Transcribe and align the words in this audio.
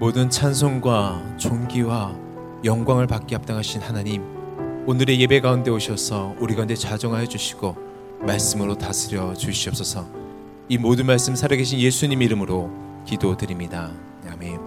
모든 0.00 0.30
찬송과 0.30 1.38
존귀와 1.38 2.16
영광을 2.64 3.08
받기 3.08 3.34
합당하신 3.34 3.82
하나님 3.82 4.22
오늘의 4.86 5.20
예배 5.20 5.40
가운데 5.40 5.72
오셔서 5.72 6.36
우리 6.38 6.54
가운데 6.54 6.76
자정하여 6.76 7.26
주시고 7.26 7.76
말씀으로 8.20 8.78
다스려 8.78 9.34
주시옵소서. 9.34 10.08
이 10.68 10.78
모든 10.78 11.04
말씀 11.04 11.34
살아계신 11.34 11.80
예수님 11.80 12.22
이름으로 12.22 12.70
기도드립니다. 13.08 13.92
아멘. 14.28 14.60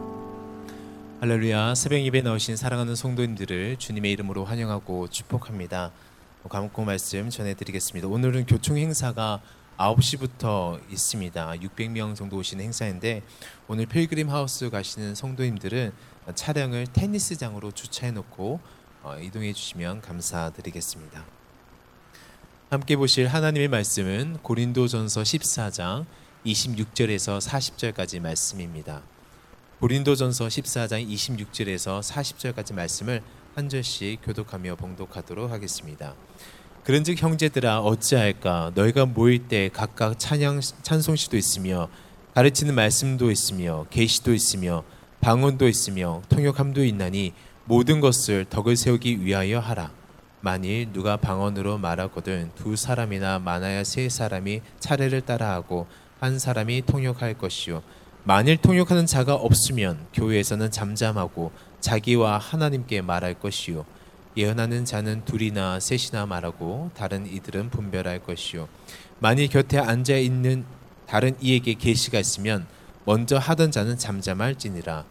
할렐루야. 1.22 1.76
새벽 1.76 2.02
예배 2.02 2.24
나오신 2.24 2.58
사랑하는 2.58 2.96
성도님들을 2.96 3.78
주님의 3.78 4.12
이름으로 4.12 4.44
환영하고 4.44 5.08
축복합니다. 5.08 5.92
감고 6.50 6.84
말씀 6.84 7.30
전해드리겠습니다. 7.30 8.10
오늘은 8.10 8.48
교총 8.48 8.78
행사가 8.78 9.40
9시부터 9.82 10.80
있습니다. 10.92 11.54
600명 11.54 12.16
정도 12.16 12.38
오시는 12.38 12.64
행사인데 12.64 13.24
오늘 13.68 13.88
필그림 13.88 14.30
하우스 14.30 14.70
가시는 14.70 15.16
성도님들은 15.16 15.92
차량을 16.36 16.88
테니스장으로 16.88 17.72
주차해 17.72 18.12
놓고 18.12 18.60
어, 19.04 19.18
이동해 19.20 19.54
주시면 19.54 20.02
감사드리겠습니다. 20.02 21.26
함께 22.70 22.96
보실 22.96 23.28
하나님의 23.28 23.68
말씀은 23.68 24.38
고린도전서 24.44 25.24
14장 25.24 26.06
26절에서 26.46 27.42
40절까지 27.42 28.20
말씀입니다. 28.20 29.02
고린도전서 29.80 30.48
14장 30.48 31.10
26절에서 31.10 32.02
40절까지 32.02 32.76
말씀을 32.76 33.24
한 33.56 33.68
절씩 33.68 34.22
교독하며 34.24 34.76
봉독하도록 34.76 35.52
하겠습니다. 35.52 36.16
그런즉 36.84 37.22
형제들아 37.22 37.80
어찌할까? 37.82 38.72
너희가 38.74 39.06
모일 39.06 39.48
때 39.48 39.70
각각 39.72 40.18
찬양 40.18 40.62
찬송시도 40.82 41.38
있으며 41.38 41.90
가르치는 42.34 42.74
말씀도 42.74 43.30
있으며 43.30 43.86
계시도 43.92 44.34
있으며 44.34 44.84
방언도 45.20 45.68
있으며 45.68 46.24
통역함도 46.30 46.84
있나니 46.84 47.34
모든 47.66 48.00
것을 48.00 48.46
덕을 48.46 48.78
세우기 48.78 49.24
위하여 49.24 49.60
하라. 49.60 49.92
만일 50.40 50.92
누가 50.92 51.18
방언으로 51.18 51.78
말하거든 51.78 52.50
두 52.56 52.76
사람이나 52.76 53.38
많아야 53.38 53.84
세 53.84 54.10
사람이 54.10 54.62
차례를 54.80 55.22
따라하고 55.22 55.86
한 56.20 56.40
사람이 56.40 56.82
통역할 56.88 57.36
것이요. 57.36 57.84
만일 58.24 58.58
통역하는 58.58 59.06
자가 59.06 59.36
없으면 59.36 60.08
교회에서는 60.16 60.72
잠잠하고 60.72 61.52
자기와 61.80 62.40
하나님께 62.40 63.02
말할 63.02 63.36
것이요 63.36 63.86
예언하는 64.38 64.86
자는 64.86 65.26
둘이나 65.26 65.80
셋이나 65.80 66.26
말하고 66.26 66.92
다른 66.96 67.26
이들은 67.26 67.70
분별할 67.70 68.20
것이요. 68.20 68.68
만일 69.20 69.50
곁에 69.50 69.78
앉아 69.78 70.18
있는 70.18 70.66
다른 71.06 71.36
이에게 71.42 71.74
계시가 71.74 72.20
있으면 72.20 72.66
먼저 73.06 73.38
하던 73.38 73.72
자는 73.72 73.98
잠잠할지니라. 73.98 75.06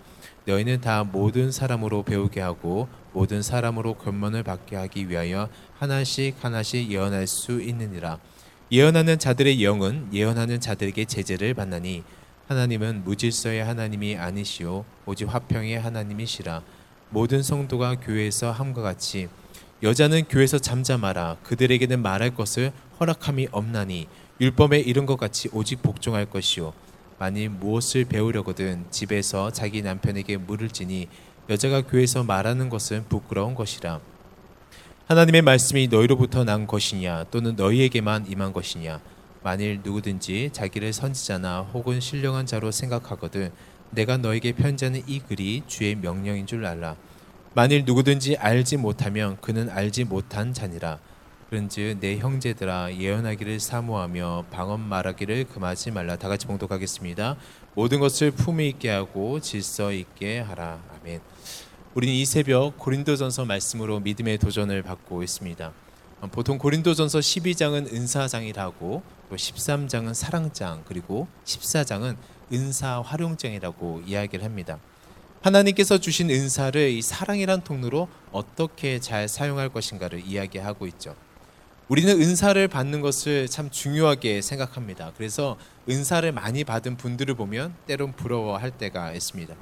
너희는 0.46 0.80
다 0.80 1.04
모든 1.04 1.52
사람으로 1.52 2.02
배우게 2.02 2.40
하고 2.40 2.88
모든 3.12 3.42
사람으로 3.42 3.94
권면을 3.94 4.42
받게 4.42 4.76
하기 4.76 5.10
위하여 5.10 5.48
하나씩 5.78 6.36
하나씩 6.40 6.90
예언할 6.90 7.26
수 7.26 7.60
있느니라. 7.60 8.18
예언하는 8.72 9.18
자들의 9.18 9.62
영은 9.62 10.08
예언하는 10.12 10.60
자들에게 10.60 11.04
제재를 11.04 11.54
받나니 11.54 12.04
하나님은 12.48 13.04
무질서의 13.04 13.64
하나님이 13.64 14.16
아니시오. 14.16 14.84
오직 15.06 15.26
화평의 15.26 15.78
하나님이시라 15.78 16.62
모든 17.10 17.42
성도가 17.42 17.96
교회에서 17.96 18.52
함과 18.52 18.82
같이 18.82 19.28
여자는 19.82 20.24
교회에서 20.28 20.58
잠잠하라. 20.58 21.38
그들에게는 21.42 22.02
말할 22.02 22.34
것을 22.34 22.72
허락함이 23.00 23.48
없나니 23.50 24.06
율법에 24.40 24.78
이른 24.78 25.06
것 25.06 25.18
같이 25.18 25.48
오직 25.52 25.82
복종할 25.82 26.26
것이요. 26.26 26.72
만일 27.18 27.50
무엇을 27.50 28.04
배우려거든 28.04 28.86
집에서 28.90 29.50
자기 29.50 29.82
남편에게 29.82 30.36
물을 30.36 30.68
지니 30.68 31.08
여자가 31.48 31.82
교회에서 31.82 32.22
말하는 32.22 32.68
것은 32.68 33.06
부끄러운 33.08 33.54
것이라. 33.54 34.00
하나님의 35.08 35.42
말씀이 35.42 35.88
너희로부터 35.88 36.44
난 36.44 36.66
것이냐 36.66 37.24
또는 37.30 37.56
너희에게만 37.56 38.26
임한 38.30 38.52
것이냐? 38.52 39.00
만일 39.42 39.80
누구든지 39.82 40.50
자기를 40.52 40.92
선지자나 40.92 41.62
혹은 41.74 41.98
신령한 41.98 42.46
자로 42.46 42.70
생각하거든 42.70 43.50
내가 43.90 44.16
너에게 44.16 44.52
편지하는 44.52 45.02
이 45.06 45.20
글이 45.20 45.64
주의 45.66 45.94
명령인 45.94 46.46
줄 46.46 46.64
알라. 46.64 46.96
만일 47.54 47.84
누구든지 47.84 48.36
알지 48.36 48.76
못하면 48.76 49.36
그는 49.40 49.68
알지 49.68 50.04
못한 50.04 50.52
자니라. 50.52 50.98
그런즉 51.48 51.98
내 51.98 52.16
형제들아 52.18 52.94
예언하기를 52.94 53.58
사모하며 53.58 54.44
방언 54.52 54.80
말하기를 54.80 55.48
금하지 55.48 55.90
말라. 55.90 56.16
다 56.16 56.28
같이 56.28 56.46
봉독하겠습니다. 56.46 57.36
모든 57.74 57.98
것을 57.98 58.30
품위 58.30 58.68
있게 58.68 58.90
하고 58.90 59.40
질서 59.40 59.92
있게 59.92 60.38
하라. 60.38 60.80
아멘. 61.00 61.20
우리는 61.94 62.14
이 62.14 62.24
새벽 62.24 62.78
고린도전서 62.78 63.46
말씀으로 63.46 63.98
믿음의 63.98 64.38
도전을 64.38 64.82
받고 64.82 65.24
있습니다. 65.24 65.72
보통 66.30 66.56
고린도전서 66.56 67.18
12장은 67.18 67.92
은사장이라고 67.92 69.02
또 69.30 69.36
13장은 69.36 70.12
사랑장 70.12 70.82
그리고 70.86 71.28
14장은 71.44 72.16
은사 72.52 73.00
활용장이라고 73.00 74.02
이야기를 74.04 74.44
합니다. 74.44 74.78
하나님께서 75.40 75.98
주신 75.98 76.28
은사를 76.28 76.90
이 76.90 77.00
사랑이란 77.00 77.62
통로로 77.62 78.08
어떻게 78.32 78.98
잘 78.98 79.28
사용할 79.28 79.70
것인가를 79.70 80.26
이야기하고 80.26 80.86
있죠. 80.88 81.14
우리는 81.88 82.20
은사를 82.20 82.68
받는 82.68 83.00
것을 83.00 83.48
참 83.48 83.70
중요하게 83.70 84.42
생각합니다. 84.42 85.12
그래서 85.16 85.56
은사를 85.88 86.30
많이 86.32 86.64
받은 86.64 86.96
분들을 86.96 87.34
보면 87.34 87.74
때론 87.86 88.12
부러워할 88.12 88.70
때가 88.72 89.12
있습니다. 89.12 89.54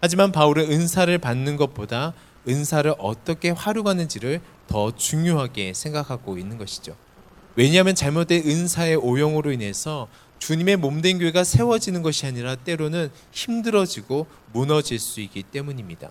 하지만 0.00 0.32
바울은 0.32 0.70
은사를 0.70 1.16
받는 1.18 1.56
것보다 1.56 2.12
은사를 2.46 2.92
어떻게 2.98 3.50
활용하는지를 3.50 4.40
더 4.68 4.94
중요하게 4.94 5.72
생각하고 5.74 6.38
있는 6.38 6.58
것이죠. 6.58 6.94
왜냐하면 7.56 7.94
잘못된 7.94 8.46
은사의 8.46 8.96
오용으로 8.96 9.50
인해서 9.50 10.08
주님의 10.38 10.76
몸된 10.76 11.18
교회가 11.18 11.42
세워지는 11.42 12.02
것이 12.02 12.26
아니라 12.26 12.54
때로는 12.54 13.10
힘들어지고 13.32 14.26
무너질 14.52 14.98
수 14.98 15.20
있기 15.20 15.42
때문입니다. 15.42 16.10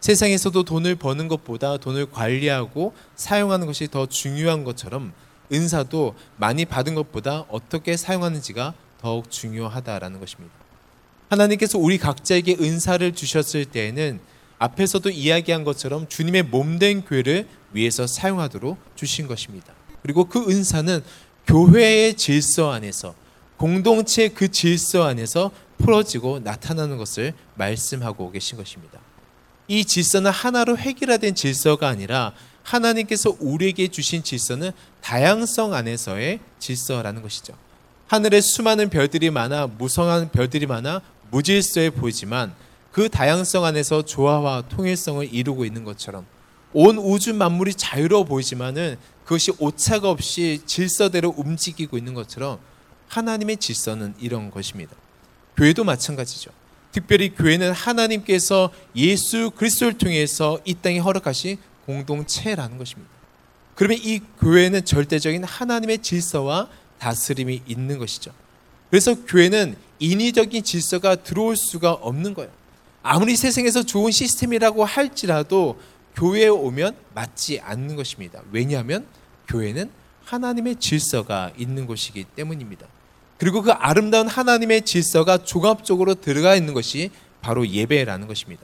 세상에서도 0.00 0.62
돈을 0.64 0.96
버는 0.96 1.28
것보다 1.28 1.78
돈을 1.78 2.10
관리하고 2.10 2.92
사용하는 3.16 3.66
것이 3.66 3.88
더 3.88 4.06
중요한 4.06 4.64
것처럼 4.64 5.12
은사도 5.50 6.14
많이 6.36 6.64
받은 6.64 6.94
것보다 6.94 7.44
어떻게 7.48 7.96
사용하는지가 7.96 8.74
더욱 9.00 9.30
중요하다라는 9.30 10.20
것입니다. 10.20 10.54
하나님께서 11.30 11.78
우리 11.78 11.98
각자에게 11.98 12.56
은사를 12.60 13.14
주셨을 13.14 13.64
때에는 13.64 14.20
앞에서도 14.58 15.08
이야기한 15.10 15.64
것처럼 15.64 16.06
주님의 16.08 16.44
몸된 16.44 17.02
교회를 17.04 17.48
위해서 17.72 18.06
사용하도록 18.06 18.76
주신 18.94 19.26
것입니다. 19.26 19.72
그리고 20.02 20.24
그 20.24 20.50
은사는 20.50 21.02
교회의 21.46 22.14
질서 22.14 22.72
안에서 22.72 23.14
공동체 23.56 24.28
그 24.28 24.50
질서 24.50 25.04
안에서 25.04 25.50
풀어지고 25.78 26.40
나타나는 26.40 26.96
것을 26.96 27.34
말씀하고 27.54 28.30
계신 28.30 28.58
것입니다. 28.58 28.98
이 29.68 29.84
질서는 29.84 30.30
하나로 30.30 30.76
획일화된 30.76 31.34
질서가 31.34 31.88
아니라 31.88 32.32
하나님께서 32.62 33.36
우리에게 33.40 33.88
주신 33.88 34.22
질서는 34.22 34.70
다양성 35.00 35.74
안에서의 35.74 36.40
질서라는 36.58 37.22
것이죠. 37.22 37.54
하늘에 38.06 38.40
수많은 38.40 38.90
별들이 38.90 39.30
많아 39.30 39.68
무성한 39.78 40.30
별들이 40.30 40.66
많아 40.66 41.00
무질서해 41.30 41.90
보이지만 41.90 42.54
그 42.92 43.08
다양성 43.08 43.64
안에서 43.64 44.02
조화와 44.02 44.64
통일성을 44.68 45.32
이루고 45.32 45.64
있는 45.64 45.84
것처럼 45.84 46.26
온 46.74 46.98
우주 46.98 47.34
만물이 47.34 47.74
자유로워 47.74 48.24
보이지만은 48.24 48.98
그것이 49.24 49.52
오차가 49.58 50.10
없이 50.10 50.60
질서대로 50.66 51.34
움직이고 51.36 51.96
있는 51.96 52.14
것처럼 52.14 52.58
하나님의 53.08 53.58
질서는 53.58 54.14
이런 54.20 54.50
것입니다. 54.50 54.94
교회도 55.56 55.84
마찬가지죠. 55.84 56.50
특별히 56.92 57.34
교회는 57.34 57.72
하나님께서 57.72 58.70
예수 58.96 59.50
그리스도를 59.50 59.96
통해서 59.96 60.58
이 60.64 60.74
땅에 60.74 60.98
허락하신 60.98 61.56
공동체라는 61.86 62.78
것입니다. 62.78 63.10
그러면 63.74 63.98
이 64.02 64.20
교회는 64.38 64.84
절대적인 64.84 65.44
하나님의 65.44 65.98
질서와 65.98 66.68
다스림이 66.98 67.62
있는 67.66 67.98
것이죠. 67.98 68.32
그래서 68.90 69.14
교회는 69.24 69.76
인위적인 69.98 70.62
질서가 70.62 71.16
들어올 71.16 71.56
수가 71.56 71.92
없는 71.92 72.34
거예요. 72.34 72.50
아무리 73.02 73.36
세상에서 73.36 73.82
좋은 73.82 74.10
시스템이라고 74.10 74.84
할지라도 74.84 75.80
교회에 76.16 76.48
오면 76.48 76.96
맞지 77.14 77.60
않는 77.60 77.96
것입니다. 77.96 78.42
왜냐하면 78.52 79.06
교회는 79.48 79.90
하나님의 80.24 80.76
질서가 80.76 81.52
있는 81.56 81.86
곳이기 81.86 82.24
때문입니다. 82.36 82.86
그리고 83.38 83.62
그 83.62 83.72
아름다운 83.72 84.28
하나님의 84.28 84.82
질서가 84.82 85.38
종합적으로 85.38 86.14
들어가 86.14 86.54
있는 86.54 86.74
것이 86.74 87.10
바로 87.40 87.66
예배라는 87.66 88.26
것입니다. 88.28 88.62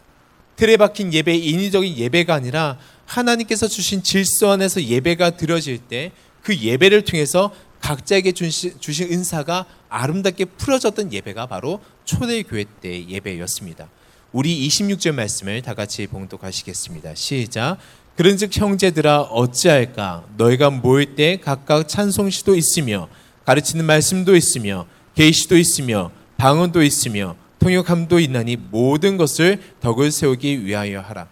틀에 0.56 0.76
박힌 0.76 1.12
예배, 1.12 1.34
인위적인 1.34 1.96
예배가 1.96 2.34
아니라 2.34 2.78
하나님께서 3.06 3.66
주신 3.66 4.02
질서 4.02 4.52
안에서 4.52 4.82
예배가 4.82 5.30
드려질 5.30 5.78
때 5.78 6.12
그 6.48 6.56
예배를 6.56 7.02
통해서 7.02 7.54
각자에게 7.80 8.32
주신 8.32 9.12
은사가 9.12 9.66
아름답게 9.90 10.46
풀어졌던 10.46 11.12
예배가 11.12 11.44
바로 11.44 11.80
초대교회 12.06 12.64
때 12.80 13.06
예배였습니다. 13.06 13.88
우리 14.32 14.68
26절 14.68 15.12
말씀을 15.12 15.62
다 15.62 15.74
같이 15.74 16.06
봉독하시겠습니다. 16.06 17.14
시작. 17.14 17.78
그런즉 18.16 18.54
형제들아 18.54 19.22
어찌할까 19.22 20.26
너희가 20.36 20.70
모일 20.70 21.14
때 21.14 21.38
각각 21.42 21.88
찬송시도 21.88 22.54
있으며 22.56 23.08
가르치는 23.46 23.84
말씀도 23.84 24.36
있으며 24.36 24.86
계시도 25.14 25.56
있으며 25.56 26.10
방언도 26.36 26.82
있으며 26.82 27.36
통역함도 27.60 28.20
있나니 28.20 28.56
모든 28.56 29.16
것을 29.16 29.60
덕을 29.80 30.10
세우기 30.10 30.64
위하여 30.64 31.00
하라. 31.00 31.26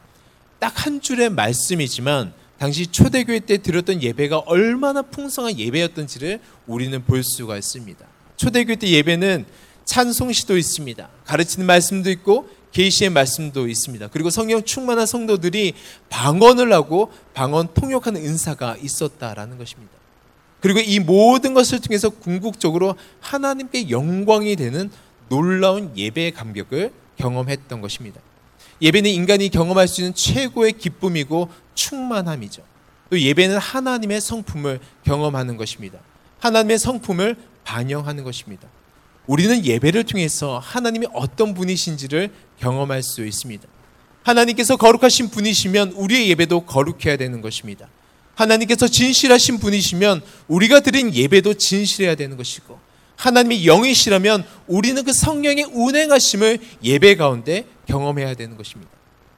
딱 0.58 0.86
한 0.86 1.00
줄의 1.00 1.30
말씀이지만 1.30 2.32
당시 2.58 2.86
초대교회 2.86 3.40
때 3.40 3.58
드렸던 3.58 4.02
예배가 4.02 4.38
얼마나 4.46 5.02
풍성한 5.02 5.58
예배였던지를 5.58 6.40
우리는 6.66 7.04
볼 7.04 7.22
수가 7.22 7.58
있습니다. 7.58 8.06
초대교회 8.36 8.76
때 8.76 8.88
예배는 8.88 9.44
찬송시도 9.84 10.56
있습니다. 10.56 11.08
가르치는 11.24 11.66
말씀도 11.66 12.10
있고 12.10 12.48
계시의 12.76 13.08
말씀도 13.08 13.68
있습니다. 13.68 14.08
그리고 14.08 14.28
성령 14.28 14.62
충만한 14.62 15.06
성도들이 15.06 15.72
방언을 16.10 16.70
하고 16.74 17.10
방언 17.32 17.68
통역하는 17.72 18.22
은사가 18.22 18.76
있었다라는 18.76 19.56
것입니다. 19.56 19.92
그리고 20.60 20.80
이 20.80 20.98
모든 20.98 21.54
것을 21.54 21.80
통해서 21.80 22.10
궁극적으로 22.10 22.94
하나님께 23.20 23.88
영광이 23.88 24.56
되는 24.56 24.90
놀라운 25.30 25.96
예배의 25.96 26.32
감격을 26.32 26.92
경험했던 27.16 27.80
것입니다. 27.80 28.20
예배는 28.82 29.10
인간이 29.10 29.48
경험할 29.48 29.88
수 29.88 30.02
있는 30.02 30.14
최고의 30.14 30.72
기쁨이고 30.72 31.48
충만함이죠. 31.74 32.62
또 33.08 33.18
예배는 33.18 33.56
하나님의 33.56 34.20
성품을 34.20 34.80
경험하는 35.02 35.56
것입니다. 35.56 35.98
하나님의 36.40 36.78
성품을 36.78 37.36
반영하는 37.64 38.22
것입니다. 38.22 38.68
우리는 39.26 39.64
예배를 39.64 40.04
통해서 40.04 40.58
하나님이 40.58 41.06
어떤 41.12 41.54
분이신지를 41.54 42.30
경험할 42.60 43.02
수 43.02 43.24
있습니다. 43.26 43.66
하나님께서 44.22 44.76
거룩하신 44.76 45.30
분이시면 45.30 45.92
우리의 45.92 46.30
예배도 46.30 46.66
거룩해야 46.66 47.16
되는 47.16 47.40
것입니다. 47.40 47.88
하나님께서 48.34 48.86
진실하신 48.86 49.58
분이시면 49.58 50.22
우리가 50.48 50.80
드린 50.80 51.14
예배도 51.14 51.54
진실해야 51.54 52.14
되는 52.14 52.36
것이고 52.36 52.78
하나님의 53.16 53.66
영이시라면 53.66 54.44
우리는 54.66 55.02
그 55.04 55.12
성령의 55.12 55.64
운행하심을 55.72 56.58
예배 56.82 57.16
가운데 57.16 57.64
경험해야 57.86 58.34
되는 58.34 58.56
것입니다. 58.56 58.90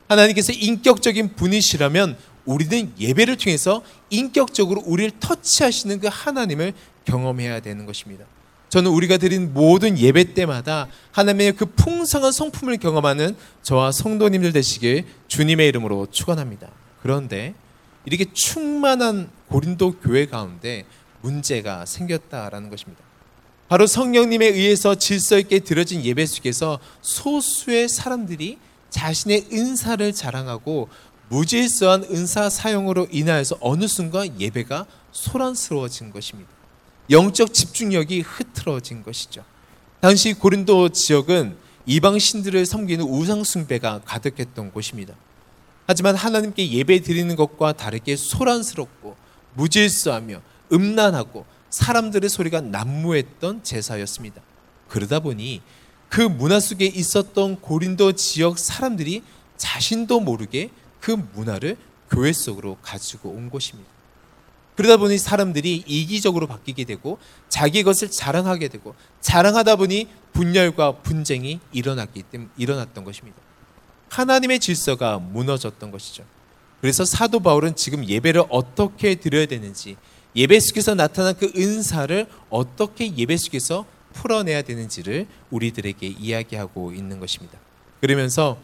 하나님께서 0.08 0.52
인격적인 0.52 1.37
분이시라면 1.37 2.17
우리는 2.44 2.93
예배를 2.99 3.37
통해서 3.37 3.82
인격적으로 4.11 4.82
우리를 4.84 5.12
터치하시는 5.20 6.00
그 6.00 6.08
하나님을 6.11 6.73
경험해야 7.05 7.61
되는 7.61 7.87
것입니다. 7.87 8.25
저는 8.69 8.91
우리가 8.91 9.17
드린 9.17 9.55
모든 9.55 9.99
예배 9.99 10.35
때마다 10.35 10.88
하나님의 11.12 11.53
그 11.53 11.67
풍성한 11.67 12.32
성품을 12.32 12.76
경험하는 12.79 13.37
저와 13.62 13.93
성도님들 13.93 14.53
되시길 14.53 15.05
주님의 15.29 15.69
이름으로 15.69 16.09
축원합니다. 16.11 16.69
그런데 17.03 17.55
이렇게 18.05 18.26
충만한 18.32 19.31
고린도 19.49 20.00
교회 20.00 20.26
가운데 20.26 20.85
문제가 21.20 21.87
생겼다라는 21.87 22.70
것입니다. 22.70 23.03
바로 23.69 23.87
성령님에 23.87 24.47
의해서 24.47 24.94
질서 24.94 25.38
있게 25.38 25.59
드려진 25.61 26.05
예배 26.05 26.25
속에서 26.26 26.79
소수의 27.03 27.88
사람들이 27.88 28.59
자신의 28.91 29.49
은사를 29.53 30.12
자랑하고 30.15 30.88
무질서한 31.29 32.05
은사 32.05 32.49
사용으로 32.49 33.06
인하여서 33.11 33.59
어느 33.61 33.87
순간 33.87 34.41
예배가 34.41 34.87
소란스러워진 35.12 36.11
것입니다. 36.11 36.57
영적 37.10 37.55
집중력이 37.55 38.20
흐트러진 38.20 39.02
것이죠. 39.02 39.44
당시 40.00 40.34
고린도 40.34 40.90
지역은 40.90 41.56
이방 41.87 42.19
신들을 42.19 42.66
섬기는 42.66 43.05
우상 43.05 43.44
숭배가 43.44 44.02
가득했던 44.05 44.72
곳입니다. 44.72 45.14
하지만 45.87 46.14
하나님께 46.14 46.70
예배 46.70 47.00
드리는 47.00 47.34
것과 47.34 47.72
다르게 47.72 48.14
소란스럽고 48.14 49.16
무질서하며 49.55 50.43
음란하고 50.70 51.46
사람들의 51.70 52.28
소리가 52.28 52.60
난무했던 52.60 53.64
제사였습니다. 53.64 54.43
그러다 54.88 55.20
보니 55.20 55.62
그 56.08 56.20
문화 56.20 56.60
속에 56.60 56.87
있었던 56.87 57.60
고린도 57.60 58.12
지역 58.12 58.58
사람들이 58.58 59.22
자신도 59.56 60.20
모르게 60.20 60.70
그 61.00 61.12
문화를 61.34 61.76
교회 62.10 62.32
속으로 62.32 62.76
가지고 62.82 63.31
온 63.31 63.50
것입니다. 63.50 63.97
그러다 64.78 64.96
보니 64.96 65.19
사람들이 65.19 65.82
이기적으로 65.88 66.46
바뀌게 66.46 66.84
되고 66.84 67.19
자기 67.48 67.82
것을 67.82 68.12
자랑하게 68.12 68.69
되고 68.69 68.94
자랑하다 69.20 69.75
보니 69.75 70.06
분열과 70.32 70.98
분쟁이 70.98 71.58
일어났기 71.72 72.22
때문에 72.22 72.48
일어났던 72.56 73.02
것입니다. 73.02 73.36
하나님의 74.08 74.60
질서가 74.60 75.19
무너졌던 75.19 75.90
것이죠. 75.90 76.22
그래서 76.80 77.04
사도 77.04 77.40
바울은 77.40 77.75
지금 77.75 78.08
예배를 78.08 78.44
어떻게 78.50 79.16
드려야 79.16 79.46
되는지 79.46 79.96
예배 80.36 80.60
속에서 80.60 80.94
나타난 80.94 81.34
그 81.36 81.50
은사를 81.56 82.28
어떻게 82.48 83.12
예배 83.16 83.36
속에서 83.36 83.84
풀어내야 84.12 84.62
되는지를 84.62 85.26
우리들에게 85.50 86.06
이야기하고 86.06 86.92
있는 86.92 87.19
것입니다. 87.19 87.58
그러면서 88.00 88.56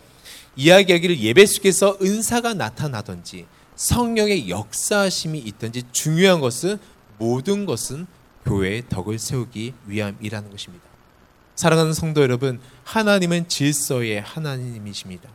이야기하기를 0.54 1.18
예배 1.18 1.44
속에서 1.44 1.98
은사가 2.00 2.54
나타나든지 2.54 3.46
성령의 3.76 4.48
역사심이 4.48 5.38
있든지 5.38 5.84
중요한 5.92 6.40
것은 6.40 6.78
모든 7.18 7.66
것은 7.66 8.06
교회의 8.44 8.84
덕을 8.88 9.18
세우기 9.18 9.74
위함이라는 9.86 10.50
것입니다. 10.50 10.84
사랑하는 11.54 11.92
성도 11.92 12.22
여러분, 12.22 12.60
하나님은 12.82 13.48
질서의 13.48 14.20
하나님이십니다. 14.20 15.30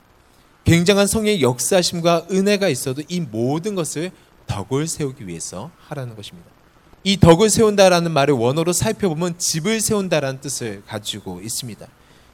굉장한 0.66 1.08
성의 1.08 1.42
역사심과 1.42 2.28
은혜가 2.32 2.68
있어도 2.70 3.02
이 3.08 3.22
모든 3.22 3.76
것을 3.76 4.12
덕을 4.46 4.88
세우기 4.88 5.28
위해서 5.28 5.72
하라는 5.88 6.16
것입니다. 6.16 6.50
이 7.04 7.18
덕을 7.18 7.50
세운다라는 7.50 8.12
말을 8.12 8.34
원어로 8.34 8.74
살펴보면 8.74 9.38
집을 9.38 9.80
세운다라는 9.80 10.42
뜻을 10.42 10.84
가지고 10.86 11.40
있습니다. 11.42 11.88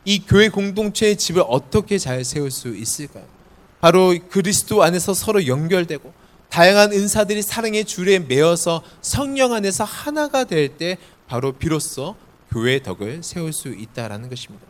이 0.06 0.20
교회 0.26 0.50
공동체의 0.50 1.18
집을 1.18 1.44
어떻게 1.48 1.98
잘 1.98 2.24
세울 2.24 2.52
수 2.52 2.76
있을까요? 2.76 3.35
바로 3.80 4.16
그리스도 4.30 4.84
안에서 4.84 5.14
서로 5.14 5.48
연결되고 5.48 6.14
다양한 6.50 6.94
은사들이 6.94 7.42
사랑의 7.42 7.86
줄에 7.86 8.20
매어서 8.20 8.82
성령 9.02 9.54
안에서 9.54 9.84
하나가 9.84 10.44
될 10.46 10.78
때 10.78 10.98
바로 11.28 11.52
비로소 11.52 12.16
교회의 12.52 12.84
덕을 12.84 13.24
세울 13.24 13.52
수 13.52 13.70
있다라는 13.70 14.30
것입니다. 14.30 14.66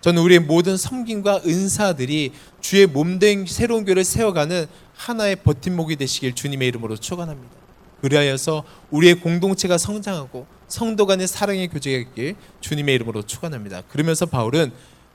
저는 0.00 0.22
우리의 0.22 0.40
모든 0.40 0.76
섬김과 0.76 1.42
은사들이 1.46 2.32
주의 2.60 2.86
몸된 2.86 3.46
새로운 3.46 3.84
교회를 3.84 4.04
세워가는 4.04 4.66
하나의 4.94 5.36
버팀목이 5.36 5.96
되시길 5.96 6.34
주님의 6.34 6.68
이름으로 6.68 6.96
축원합니다. 6.96 7.54
그리하여서 8.02 8.64
우리의 8.90 9.14
공동체가 9.20 9.78
성장하고 9.78 10.46
성도 10.68 11.06
간의 11.06 11.26
사랑의 11.26 11.68
교제가 11.68 11.96
있길 11.98 12.36
주님의 12.60 12.94
이름으로 12.96 13.22
축원합니다. 13.22 13.82
그러면서 13.88 14.26
바울은 14.26 14.72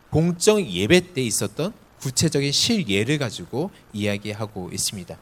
공적 0.09 0.65
예배 0.65 1.13
때 1.13 1.21
있었던 1.21 1.71
구체적인 2.01 2.51
실예를 2.51 3.17
가지고 3.17 3.71
이야기하고 3.93 4.69
있습니다. 4.73 5.17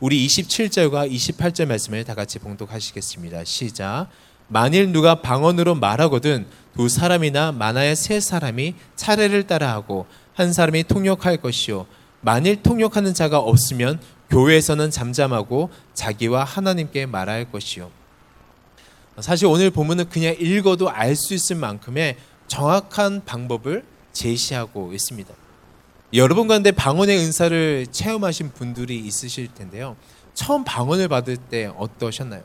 우리 0.00 0.26
27절과 0.26 1.10
28절 1.10 1.66
말씀을 1.66 2.04
다 2.04 2.14
같이 2.14 2.38
봉독하시겠습니다. 2.38 3.44
시작. 3.44 4.08
만일 4.48 4.90
누가 4.90 5.22
방언으로 5.22 5.76
말하거든 5.76 6.46
두 6.76 6.88
사람이나 6.88 7.52
많아야 7.52 7.94
세 7.94 8.18
사람이 8.20 8.74
차례를 8.96 9.46
따라하고 9.46 10.06
한 10.34 10.52
사람이 10.52 10.84
통역할 10.84 11.36
것이요 11.36 11.86
만일 12.20 12.62
통역하는 12.62 13.14
자가 13.14 13.38
없으면 13.38 14.00
교회에서는 14.28 14.90
잠잠하고 14.90 15.70
자기와 15.94 16.44
하나님께 16.44 17.06
말할 17.06 17.50
것이요 17.52 17.90
사실 19.20 19.46
오늘 19.46 19.70
본문은 19.70 20.08
그냥 20.08 20.34
읽어도 20.38 20.90
알 20.90 21.14
수 21.14 21.34
있을 21.34 21.56
만큼의 21.56 22.16
정확한 22.48 23.24
방법을 23.24 23.84
제시하고 24.12 24.92
있습니다. 24.92 25.32
여러분 26.12 26.48
가운데 26.48 26.72
방언의 26.72 27.18
은사를 27.18 27.86
체험하신 27.92 28.50
분들이 28.50 28.98
있으실 28.98 29.54
텐데요. 29.54 29.96
처음 30.34 30.64
방언을 30.64 31.06
받을 31.06 31.36
때 31.36 31.70
어떠셨나요? 31.76 32.42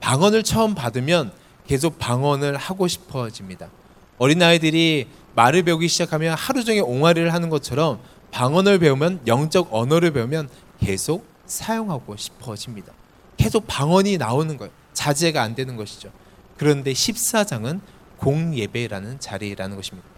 방언을 0.00 0.42
처음 0.42 0.74
받으면 0.74 1.32
계속 1.66 1.98
방언을 1.98 2.56
하고 2.58 2.86
싶어집니다. 2.86 3.70
어린아이들이 4.18 5.08
말을 5.34 5.62
배우기 5.62 5.88
시작하면 5.88 6.34
하루 6.36 6.64
종일 6.64 6.82
옹알이를 6.82 7.32
하는 7.32 7.48
것처럼 7.48 7.98
방언을 8.30 8.78
배우면 8.78 9.20
영적 9.26 9.68
언어를 9.72 10.10
배우면 10.12 10.50
계속 10.78 11.26
사용하고 11.46 12.16
싶어집니다. 12.16 12.92
계속 13.38 13.66
방언이 13.66 14.18
나오는 14.18 14.54
거예요. 14.58 14.72
자제가 14.92 15.42
안 15.42 15.54
되는 15.54 15.76
것이죠. 15.76 16.10
그런데 16.58 16.92
14장은 16.92 17.80
공예배라는 18.18 19.18
자리라는 19.18 19.76
것입니다. 19.76 20.15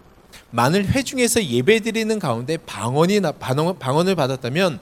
만일 0.51 0.85
회중에서 0.85 1.43
예배드리는 1.43 2.17
가운데 2.19 2.57
방언이 2.57 3.21
방언을 3.39 4.15
받았다면 4.15 4.79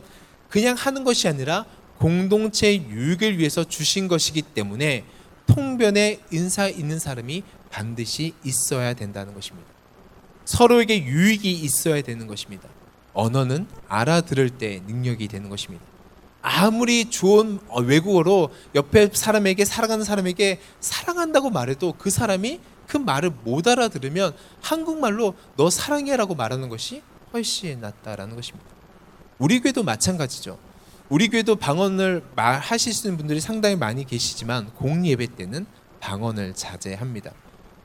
그냥 0.49 0.75
하는 0.75 1.03
것이 1.03 1.27
아니라 1.27 1.65
공동체 1.97 2.75
유익을 2.75 3.37
위해서 3.37 3.63
주신 3.63 4.07
것이기 4.07 4.41
때문에 4.41 5.03
통변에 5.47 6.19
인사 6.31 6.67
있는 6.67 6.99
사람이 6.99 7.43
반드시 7.69 8.33
있어야 8.43 8.93
된다는 8.93 9.33
것입니다. 9.33 9.67
서로에게 10.45 11.03
유익이 11.03 11.51
있어야 11.51 12.01
되는 12.01 12.27
것입니다. 12.27 12.69
언어는 13.13 13.67
알아들을 13.87 14.51
때 14.51 14.81
능력이 14.87 15.27
되는 15.27 15.49
것입니다. 15.49 15.83
아무리 16.41 17.09
좋은 17.09 17.59
어, 17.67 17.81
외국어로 17.81 18.49
옆에 18.75 19.09
사람에게 19.11 19.65
사랑하는 19.65 20.05
사람에게 20.05 20.59
사랑한다고 20.79 21.49
말해도 21.49 21.95
그 21.97 22.09
사람이 22.09 22.59
그 22.87 22.97
말을 22.97 23.31
못 23.43 23.67
알아들으면 23.67 24.33
한국말로 24.61 25.35
너 25.55 25.69
사랑해라고 25.69 26.35
말하는 26.35 26.69
것이 26.69 27.01
훨씬 27.33 27.81
낫다라는 27.81 28.35
것입니다. 28.35 28.67
우리 29.37 29.59
교회도 29.59 29.83
마찬가지죠. 29.83 30.57
우리 31.09 31.29
교회도 31.29 31.57
방언을 31.57 32.23
있는 33.07 33.17
분들이 33.17 33.39
상당히 33.39 33.75
많이 33.75 34.05
계시지만 34.05 34.71
공예배 34.71 35.35
때는 35.35 35.65
방언을 35.99 36.53
자제합니다. 36.53 37.31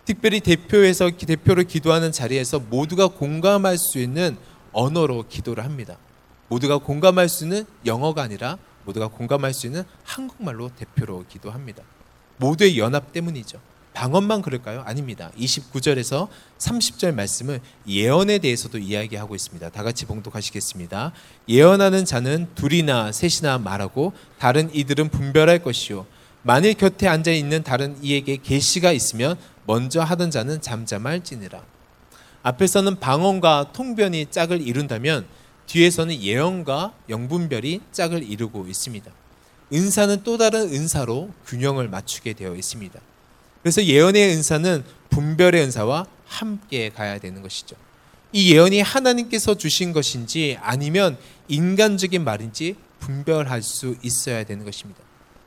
특별히 0.04 0.40
대표에서 0.40 1.11
대표로 1.11 1.62
기도하는 1.64 2.11
자리에서 2.11 2.59
모두가 2.59 3.09
공감할 3.09 3.78
수 3.78 3.99
있는 3.99 4.37
언어로 4.73 5.26
기도를 5.28 5.64
합니다. 5.64 5.97
모두가 6.49 6.78
공감할 6.78 7.28
수 7.28 7.44
있는 7.44 7.64
영어가 7.87 8.23
아니라 8.23 8.59
모두가 8.85 9.09
공감할 9.09 9.54
수 9.54 9.66
있는 9.66 9.85
한국말로 10.04 10.71
대표로 10.76 11.25
기도합니다. 11.28 11.85
모두의 12.38 12.78
연합 12.78 13.12
때문이죠. 13.12 13.61
방언만 13.94 14.42
그럴까요? 14.42 14.82
아닙니다. 14.87 15.30
29절에서 15.38 16.28
30절 16.58 17.14
말씀은 17.14 17.61
예언에 17.87 18.38
대해서도 18.38 18.78
이야기하고 18.78 19.34
있습니다. 19.34 19.68
다 19.70 19.82
같이 19.82 20.06
봉독하시겠습니다. 20.06 21.12
예언하는 21.49 22.04
자는 22.04 22.49
둘이나 22.54 23.12
셋이나 23.12 23.58
말하고 23.58 24.12
다른 24.38 24.75
이들은 24.75 25.11
분별할 25.11 25.62
것이요. 25.62 26.06
만일 26.42 26.75
곁에 26.75 27.06
앉아 27.06 27.30
있는 27.30 27.62
다른 27.62 27.96
이에게 28.02 28.37
계시가 28.37 28.92
있으면 28.92 29.37
먼저 29.66 30.02
하던 30.02 30.30
자는 30.30 30.61
잠잠할지니라. 30.61 31.62
앞에서는 32.42 32.99
방언과 32.99 33.70
통변이 33.72 34.26
짝을 34.30 34.61
이룬다면 34.61 35.26
뒤에서는 35.66 36.20
예언과 36.20 36.92
영분별이 37.08 37.80
짝을 37.92 38.25
이루고 38.25 38.66
있습니다. 38.66 39.11
은사는 39.72 40.22
또 40.25 40.37
다른 40.37 40.72
은사로 40.72 41.30
균형을 41.46 41.88
맞추게 41.88 42.32
되어 42.34 42.56
있습니다. 42.56 43.00
그래서 43.62 43.85
예언의 43.85 44.35
은사는 44.37 44.85
분별의 45.11 45.62
은사와 45.62 46.07
함께 46.26 46.90
가야 46.90 47.19
되는 47.19 47.42
것이죠. 47.42 47.76
이 48.33 48.52
예언이 48.54 48.81
하나님께서 48.81 49.57
주신 49.57 49.92
것인지 49.92 50.59
아니면 50.62 51.19
인간적인 51.49 52.25
말인지 52.25 52.76
분별할 53.00 53.62
수 53.62 53.97
있어야 54.02 54.45
되는 54.45 54.64
것입니다. 54.64 55.00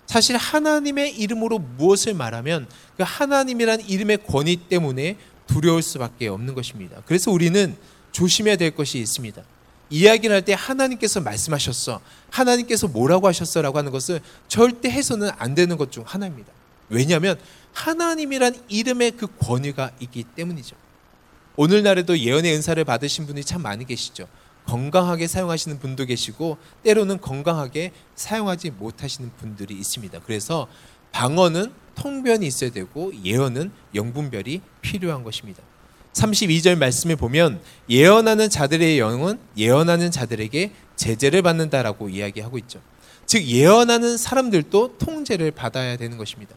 사실 0.05 0.37
하나님의 0.37 1.17
이름으로 1.17 1.57
무엇을 1.57 2.13
말하면 2.13 2.67
그 2.95 3.03
하나님이란 3.05 3.81
이름의 3.81 4.19
권위 4.27 4.57
때문에 4.69 5.17
두려울 5.47 5.81
수밖에 5.81 6.27
없는 6.27 6.53
것입니다. 6.53 7.01
그래서 7.05 7.31
우리는 7.31 7.75
조심해야 8.11 8.55
될 8.55 8.71
것이 8.75 8.99
있습니다. 8.99 9.41
이야기를 9.89 10.35
할 10.35 10.41
때 10.43 10.53
하나님께서 10.53 11.21
말씀하셨어. 11.21 12.01
하나님께서 12.29 12.87
뭐라고 12.87 13.27
하셨어라고 13.27 13.77
하는 13.77 13.91
것은 13.91 14.19
절대 14.47 14.89
해서는 14.89 15.31
안 15.37 15.55
되는 15.55 15.77
것 15.77 15.91
중 15.91 16.03
하나입니다. 16.05 16.51
왜냐하면 16.89 17.37
하나님이란 17.75 18.55
이름의 18.69 19.11
그 19.11 19.27
권위가 19.37 19.91
있기 19.99 20.23
때문이죠. 20.23 20.75
오늘날에도 21.57 22.17
예언의 22.17 22.55
은사를 22.55 22.83
받으신 22.83 23.27
분이 23.27 23.43
참 23.43 23.61
많이 23.61 23.85
계시죠. 23.85 24.27
건강하게 24.65 25.27
사용하시는 25.27 25.77
분도 25.79 26.05
계시고 26.05 26.57
때로는 26.83 27.21
건강하게 27.21 27.91
사용하지 28.15 28.71
못하시는 28.71 29.29
분들이 29.37 29.75
있습니다. 29.75 30.21
그래서 30.25 30.67
방언은 31.11 31.71
통변이 31.93 32.47
있어야 32.47 32.71
되고 32.71 33.13
예언은 33.23 33.71
영분별이 33.93 34.61
필요한 34.81 35.23
것입니다. 35.23 35.61
32절 36.13 36.77
말씀에 36.77 37.15
보면 37.15 37.61
예언하는 37.89 38.49
자들의 38.49 38.99
영은 38.99 39.37
예언하는 39.57 40.11
자들에게 40.11 40.71
제재를 40.95 41.41
받는다라고 41.41 42.09
이야기하고 42.09 42.57
있죠. 42.59 42.81
즉 43.25 43.45
예언하는 43.45 44.17
사람들도 44.17 44.97
통제를 44.97 45.51
받아야 45.51 45.97
되는 45.97 46.17
것입니다. 46.17 46.55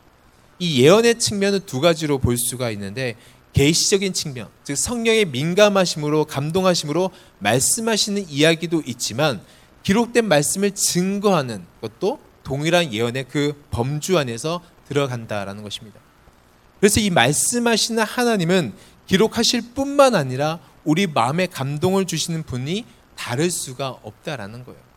이 0.59 0.83
예언의 0.83 1.19
측면은 1.19 1.61
두 1.67 1.81
가지로 1.81 2.19
볼 2.19 2.37
수가 2.37 2.71
있는데 2.71 3.17
계시적인 3.53 4.13
측면, 4.13 4.49
즉 4.65 4.77
성령의 4.77 5.27
민감하심으로 5.27 6.27
감동하심으로 6.27 7.11
말씀하시는 7.39 8.29
이야기도 8.29 8.83
있지만 8.87 9.41
기록된 9.83 10.27
말씀을 10.27 10.73
증거하는 10.73 11.65
것도 11.81 12.21
동일한 12.45 12.93
예언의 12.93 13.27
그 13.29 13.65
범주 13.71 14.19
안에서 14.19 14.61
들어간다라는 14.89 15.63
것입니다. 15.63 16.01
그래서 16.81 17.01
이 17.01 17.11
말씀하시는 17.11 18.03
하나님은 18.03 18.73
기록하실 19.07 19.75
뿐만 19.75 20.15
아니라 20.15 20.61
우리 20.85 21.07
마음에 21.07 21.47
감동을 21.47 22.07
주시는 22.07 22.45
분이 22.45 22.85
다를 23.17 23.51
수가 23.51 23.99
없다라는 24.03 24.65
거예요. 24.65 24.88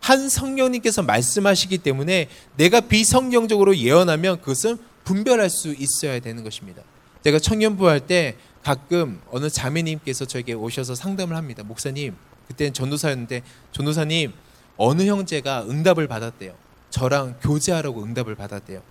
한 0.00 0.28
성령님께서 0.28 1.02
말씀하시기 1.02 1.78
때문에 1.78 2.28
내가 2.56 2.80
비성경적으로 2.80 3.76
예언하면 3.76 4.40
그것은 4.40 4.78
분별할 5.04 5.50
수 5.50 5.74
있어야 5.74 6.20
되는 6.20 6.44
것입니다. 6.44 6.82
제가 7.24 7.38
청년부 7.38 7.88
할 7.88 8.00
때 8.00 8.36
가끔 8.62 9.20
어느 9.30 9.48
자매님께서 9.48 10.24
저에게 10.24 10.52
오셔서 10.52 10.96
상담을 10.96 11.36
합니다. 11.36 11.62
목사님, 11.62 12.16
그때는 12.48 12.72
전도사였는데 12.72 13.42
전도사님 13.72 14.32
어느 14.76 15.02
형제가 15.02 15.66
응답을 15.68 16.08
받았대요. 16.08 16.54
저랑 16.90 17.36
교제하라고 17.40 18.02
응답을 18.02 18.34
받았대요. 18.34 18.82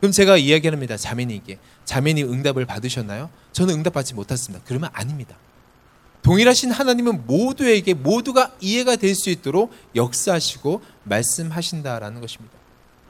그럼 0.00 0.12
제가 0.12 0.36
이야기합니다. 0.36 0.96
자매님께. 0.96 1.58
자매님 1.84 2.30
응답을 2.32 2.66
받으셨나요? 2.66 3.30
저는 3.52 3.74
응답받지 3.74 4.14
못했습니다. 4.14 4.64
그러면 4.66 4.90
아닙니다. 4.92 5.36
동일하신 6.22 6.70
하나님은 6.72 7.26
모두에게 7.26 7.94
모두가 7.94 8.52
이해가 8.60 8.96
될 8.96 9.14
수 9.14 9.30
있도록 9.30 9.72
역사하시고 9.94 10.82
말씀하신다라는 11.04 12.20
것입니다. 12.20 12.54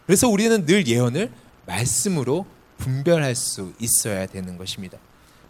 그래서 0.06 0.28
우리는 0.28 0.64
늘 0.64 0.86
예언을 0.86 1.30
말씀으로 1.66 2.46
분별할 2.78 3.34
수 3.34 3.72
있어야 3.78 4.26
되는 4.26 4.56
것입니다. 4.56 4.98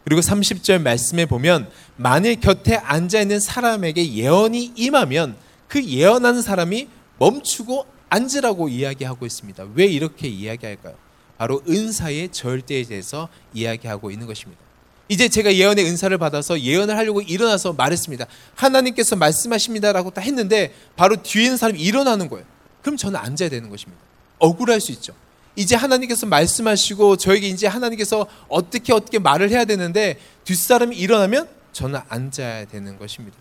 그리고 0.04 0.20
30절 0.20 0.80
말씀에 0.80 1.26
보면 1.26 1.70
만일 1.96 2.40
곁에 2.40 2.76
앉아 2.76 3.20
있는 3.20 3.38
사람에게 3.40 4.14
예언이 4.14 4.72
임하면 4.74 5.36
그 5.68 5.84
예언하는 5.84 6.40
사람이 6.40 6.88
멈추고 7.18 7.84
앉으라고 8.08 8.70
이야기하고 8.70 9.26
있습니다. 9.26 9.66
왜 9.74 9.84
이렇게 9.86 10.28
이야기할까요? 10.28 10.94
바로 11.36 11.62
은사의 11.68 12.30
절대에 12.30 12.84
대해서 12.84 13.28
이야기하고 13.52 14.10
있는 14.10 14.26
것입니다. 14.26 14.60
이제 15.08 15.28
제가 15.28 15.54
예언의 15.54 15.86
은사를 15.86 16.16
받아서 16.18 16.60
예언을 16.60 16.96
하려고 16.96 17.22
일어나서 17.22 17.72
말했습니다. 17.72 18.26
하나님께서 18.54 19.16
말씀하십니다라고 19.16 20.10
딱 20.10 20.22
했는데 20.22 20.74
바로 20.96 21.16
뒤에 21.22 21.44
있는 21.44 21.56
사람이 21.56 21.80
일어나는 21.80 22.28
거예요. 22.28 22.44
그럼 22.82 22.96
저는 22.96 23.18
앉아야 23.18 23.48
되는 23.48 23.70
것입니다. 23.70 24.00
억울할 24.38 24.80
수 24.80 24.92
있죠. 24.92 25.14
이제 25.56 25.74
하나님께서 25.74 26.26
말씀하시고 26.26 27.16
저에게 27.16 27.48
이제 27.48 27.66
하나님께서 27.66 28.26
어떻게 28.48 28.92
어떻게 28.92 29.18
말을 29.18 29.50
해야 29.50 29.64
되는데 29.64 30.18
뒷사람이 30.44 30.96
일어나면 30.96 31.48
저는 31.72 32.00
앉아야 32.08 32.66
되는 32.66 32.98
것입니다. 32.98 33.36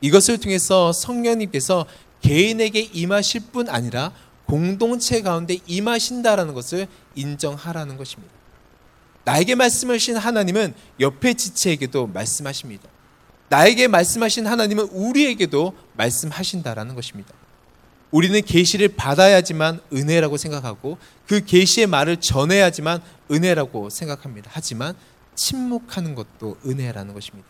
이것을 0.00 0.38
통해서 0.38 0.92
성령님께서 0.92 1.86
개인에게 2.22 2.80
임하실 2.92 3.42
뿐 3.52 3.68
아니라 3.68 4.12
공동체 4.46 5.22
가운데 5.22 5.58
임하신다라는 5.66 6.54
것을 6.54 6.88
인정하라는 7.14 7.96
것입니다. 7.96 8.35
나에게 9.26 9.56
말씀하신 9.56 10.16
하나님은 10.16 10.72
옆에 11.00 11.34
지체에게도 11.34 12.06
말씀하십니다. 12.06 12.88
나에게 13.48 13.88
말씀하신 13.88 14.46
하나님은 14.46 14.84
우리에게도 14.84 15.74
말씀하신다라는 15.94 16.94
것입니다. 16.94 17.34
우리는 18.12 18.40
계시를 18.40 18.94
받아야지만 18.94 19.80
은혜라고 19.92 20.36
생각하고 20.36 20.98
그 21.26 21.44
계시의 21.44 21.88
말을 21.88 22.18
전해야지만 22.18 23.02
은혜라고 23.28 23.90
생각합니다. 23.90 24.48
하지만 24.54 24.94
침묵하는 25.34 26.14
것도 26.14 26.56
은혜라는 26.64 27.12
것입니다. 27.12 27.48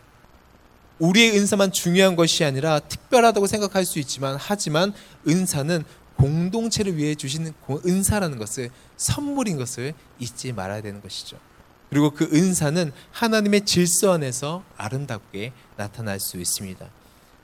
우리의 0.98 1.38
은사만 1.38 1.72
중요한 1.72 2.16
것이 2.16 2.42
아니라 2.42 2.78
특별하다고 2.80 3.46
생각할 3.46 3.84
수 3.84 3.98
있지만 3.98 4.38
하지만 4.40 4.94
은사는 5.28 5.84
공동체를 6.16 6.96
위해 6.96 7.14
주시는 7.14 7.52
은사라는 7.86 8.38
것을 8.38 8.70
선물인 8.96 9.58
것을 9.58 9.92
잊지 10.18 10.54
말아야 10.54 10.80
되는 10.80 11.02
것이죠. 11.02 11.36
그리고 11.90 12.10
그 12.10 12.28
은사는 12.32 12.92
하나님의 13.12 13.64
질서 13.64 14.12
안에서 14.12 14.64
아름답게 14.76 15.52
나타날 15.76 16.20
수 16.20 16.38
있습니다. 16.38 16.86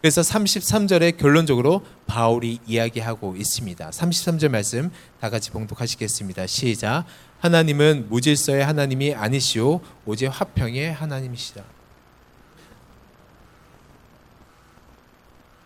그래서 0.00 0.20
33절에 0.20 1.16
결론적으로 1.16 1.86
바울이 2.06 2.58
이야기하고 2.66 3.36
있습니다. 3.36 3.90
33절 3.90 4.48
말씀 4.48 4.90
다 5.20 5.30
같이 5.30 5.50
봉독하시겠습니다. 5.52 6.48
시작. 6.48 7.04
하나님은 7.38 8.08
무질서의 8.08 8.64
하나님이 8.64 9.14
아니시오 9.14 9.80
오직 10.04 10.26
화평의 10.26 10.92
하나님이시라. 10.92 11.62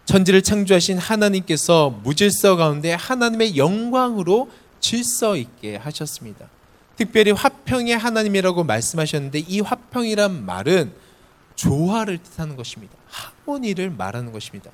천지를 0.04 0.42
창조하신 0.42 0.98
하나님께서 0.98 1.90
무질서 2.02 2.56
가운데 2.56 2.92
하나님의 2.92 3.56
영광으로 3.56 4.50
질서 4.80 5.36
있게 5.36 5.76
하셨습니다. 5.76 6.46
특별히 6.96 7.30
화평의 7.30 7.96
하나님이라고 7.96 8.64
말씀하셨는데 8.64 9.40
이 9.40 9.60
화평이란 9.60 10.44
말은 10.44 10.92
조화를 11.54 12.18
뜻하는 12.18 12.56
것입니다. 12.56 12.94
하모니를 13.08 13.90
말하는 13.90 14.32
것입니다. 14.32 14.70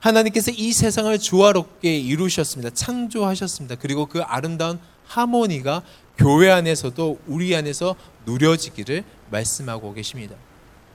하나님께서 0.00 0.50
이 0.50 0.72
세상을 0.72 1.18
조화롭게 1.18 1.98
이루셨습니다. 1.98 2.70
창조하셨습니다. 2.70 3.76
그리고 3.76 4.06
그 4.06 4.20
아름다운 4.22 4.78
하모니가 5.06 5.82
교회 6.18 6.50
안에서도 6.50 7.18
우리 7.26 7.54
안에서 7.54 7.94
누려지기를 8.26 9.04
말씀하고 9.30 9.92
계십니다. 9.94 10.34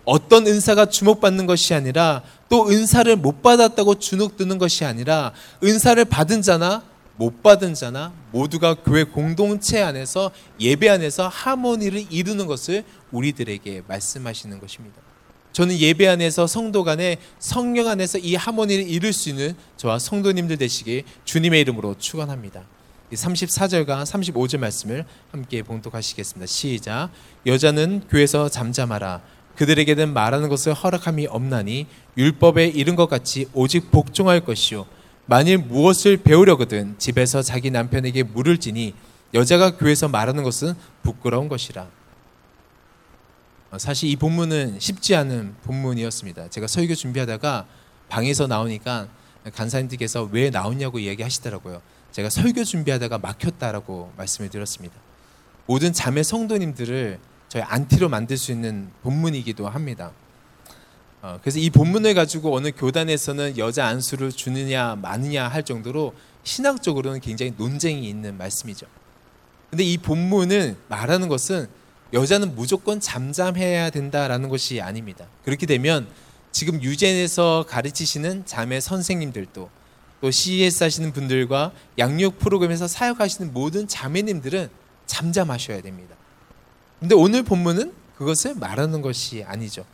어떤 0.05 0.47
은사가 0.47 0.87
주목받는 0.87 1.45
것이 1.45 1.73
아니라 1.73 2.23
또 2.49 2.69
은사를 2.69 3.15
못 3.17 3.43
받았다고 3.43 3.99
주눅드는 3.99 4.57
것이 4.57 4.83
아니라 4.83 5.31
은사를 5.63 6.03
받은 6.05 6.41
자나 6.41 6.83
못 7.21 7.43
받은 7.43 7.75
자나 7.75 8.11
모두가 8.31 8.73
교회 8.73 9.03
공동체 9.03 9.79
안에서 9.79 10.31
예배 10.59 10.89
안에서 10.89 11.27
하모니를 11.27 12.07
이루는 12.09 12.47
것을 12.47 12.83
우리들에게 13.11 13.83
말씀하시는 13.87 14.59
것입니다. 14.59 14.99
저는 15.51 15.77
예배 15.77 16.07
안에서 16.07 16.47
성도 16.47 16.83
간에 16.83 17.17
성령 17.37 17.89
안에서 17.89 18.17
이 18.17 18.33
하모니를 18.33 18.89
이룰 18.89 19.13
수 19.13 19.29
있는 19.29 19.55
저와 19.77 19.99
성도님들 19.99 20.57
되시길 20.57 21.03
주님의 21.23 21.61
이름으로 21.61 21.95
축원합니다. 21.99 22.63
34절과 23.13 24.03
35절 24.03 24.57
말씀을 24.57 25.05
함께 25.31 25.61
봉독하시겠습니다. 25.61 26.47
시작. 26.47 27.11
여자는 27.45 28.01
교회에서 28.09 28.49
잠잠하라. 28.49 29.21
그들에게는 29.57 30.11
말하는 30.11 30.49
것을 30.49 30.73
허락함이 30.73 31.27
없나니 31.27 31.85
율법에 32.17 32.65
이른 32.69 32.95
것 32.95 33.07
같이 33.07 33.47
오직 33.53 33.91
복종할 33.91 34.39
것이요 34.39 34.87
만일 35.25 35.59
무엇을 35.59 36.17
배우려거든 36.17 36.95
집에서 36.97 37.41
자기 37.41 37.71
남편에게 37.71 38.23
물을 38.23 38.57
지니 38.57 38.93
여자가 39.33 39.77
교회에서 39.77 40.07
말하는 40.07 40.43
것은 40.43 40.73
부끄러운 41.03 41.47
것이라. 41.47 41.87
어, 43.71 43.77
사실 43.77 44.09
이 44.09 44.15
본문은 44.17 44.79
쉽지 44.79 45.15
않은 45.15 45.55
본문이었습니다. 45.63 46.49
제가 46.49 46.67
설교 46.67 46.95
준비하다가 46.95 47.65
방에서 48.09 48.47
나오니까 48.47 49.07
간사님들께서 49.53 50.29
왜 50.31 50.49
나오냐고 50.49 50.99
이야기하시더라고요. 50.99 51.81
제가 52.11 52.29
설교 52.29 52.65
준비하다가 52.65 53.19
막혔다라고 53.19 54.11
말씀을 54.17 54.49
드렸습니다. 54.49 54.95
모든 55.65 55.93
자매 55.93 56.21
성도님들을 56.23 57.19
저희 57.47 57.63
안티로 57.63 58.09
만들 58.09 58.35
수 58.35 58.51
있는 58.51 58.89
본문이기도 59.03 59.69
합니다. 59.69 60.11
어, 61.21 61.37
그래서 61.41 61.59
이 61.59 61.69
본문을 61.69 62.13
가지고 62.15 62.55
어느 62.55 62.71
교단에서는 62.71 63.57
여자 63.57 63.85
안수를 63.85 64.31
주느냐 64.31 64.95
마느냐 64.95 65.47
할 65.47 65.63
정도로 65.63 66.13
신학적으로는 66.43 67.19
굉장히 67.19 67.53
논쟁이 67.55 68.09
있는 68.09 68.37
말씀이죠. 68.37 68.87
근데 69.69 69.83
이 69.83 69.97
본문은 69.97 70.77
말하는 70.87 71.27
것은 71.27 71.67
여자는 72.13 72.55
무조건 72.55 72.99
잠잠해야 72.99 73.89
된다라는 73.89 74.49
것이 74.49 74.81
아닙니다. 74.81 75.27
그렇게 75.45 75.65
되면 75.65 76.07
지금 76.51 76.81
유젠에서 76.81 77.65
가르치시는 77.69 78.45
자매 78.45 78.81
선생님들도 78.81 79.69
또 80.21 80.31
CES 80.31 80.83
하시는 80.83 81.13
분들과 81.13 81.71
양육 81.97 82.39
프로그램에서 82.39 82.87
사역하시는 82.87 83.53
모든 83.53 83.87
자매님들은 83.87 84.69
잠잠하셔야 85.05 85.81
됩니다. 85.81 86.15
근데 86.99 87.15
오늘 87.15 87.43
본문은 87.43 87.93
그것을 88.17 88.55
말하는 88.55 89.01
것이 89.01 89.43
아니죠. 89.43 89.85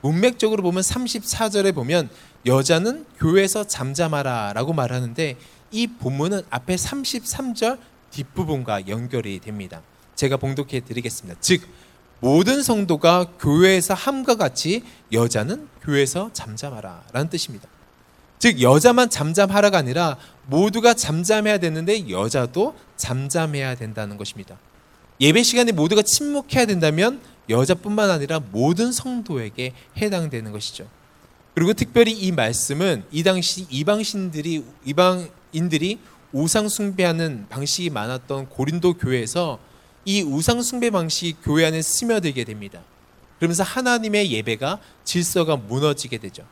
문맥적으로 0.00 0.62
보면 0.62 0.82
34절에 0.82 1.74
보면 1.74 2.08
여자는 2.44 3.06
교회에서 3.18 3.64
잠잠하라 3.64 4.52
라고 4.54 4.72
말하는데 4.72 5.36
이 5.72 5.86
본문은 5.86 6.42
앞에 6.50 6.76
33절 6.76 7.78
뒷부분과 8.10 8.88
연결이 8.88 9.40
됩니다. 9.40 9.82
제가 10.14 10.36
봉독해 10.36 10.80
드리겠습니다. 10.80 11.38
즉, 11.40 11.62
모든 12.20 12.62
성도가 12.62 13.32
교회에서 13.38 13.94
함과 13.94 14.36
같이 14.36 14.82
여자는 15.12 15.68
교회에서 15.82 16.30
잠잠하라 16.32 17.02
라는 17.12 17.28
뜻입니다. 17.28 17.68
즉, 18.38 18.62
여자만 18.62 19.10
잠잠하라가 19.10 19.78
아니라 19.78 20.16
모두가 20.46 20.94
잠잠해야 20.94 21.58
되는데 21.58 22.08
여자도 22.08 22.74
잠잠해야 22.96 23.74
된다는 23.74 24.16
것입니다. 24.16 24.56
예배 25.20 25.42
시간에 25.42 25.72
모두가 25.72 26.02
침묵해야 26.02 26.66
된다면 26.66 27.20
여자뿐만 27.48 28.10
아니라 28.10 28.40
모든 28.40 28.92
성도에게 28.92 29.72
해당되는 29.96 30.52
것이죠. 30.52 30.86
그리고 31.54 31.72
특별히 31.72 32.12
이 32.12 32.32
말씀은 32.32 33.04
이 33.10 33.22
당시 33.22 33.66
이방신들이 33.70 34.64
이방인들이 34.84 35.98
우상 36.32 36.68
숭배하는 36.68 37.46
방식이 37.48 37.90
많았던 37.90 38.50
고린도 38.50 38.94
교회에서 38.94 39.58
이 40.04 40.22
우상 40.22 40.62
숭배 40.62 40.90
방식이 40.90 41.36
교회 41.42 41.64
안에 41.64 41.82
스며들게 41.82 42.44
됩니다. 42.44 42.80
그러면서 43.38 43.62
하나님의 43.62 44.32
예배가 44.32 44.78
질서가 45.04 45.56
무너지게 45.56 46.18
되죠. 46.18 46.44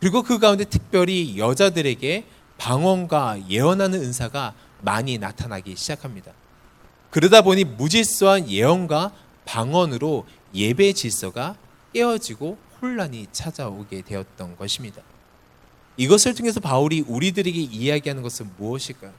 그리고 0.00 0.22
그 0.22 0.38
가운데 0.38 0.64
특별히 0.64 1.38
여자들에게 1.38 2.24
방언과 2.58 3.48
예언하는 3.48 4.00
은사가 4.00 4.54
많이 4.82 5.18
나타나기 5.18 5.74
시작합니다. 5.76 6.32
그러다 7.10 7.42
보니 7.42 7.64
무질서한 7.64 8.48
예언과 8.48 9.12
방언으로 9.46 10.26
예배 10.54 10.92
질서가 10.92 11.56
깨어지고 11.94 12.58
혼란이 12.82 13.28
찾아오게 13.32 14.02
되었던 14.02 14.56
것입니다. 14.56 15.00
이것을 15.96 16.34
통해서 16.34 16.60
바울이 16.60 17.00
우리들에게 17.00 17.58
이야기하는 17.58 18.22
것은 18.22 18.50
무엇일까요? 18.58 19.12